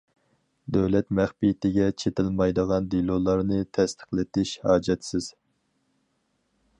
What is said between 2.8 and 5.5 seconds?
دېلولارنى تەستىقلىتىش ھاجەتسىز.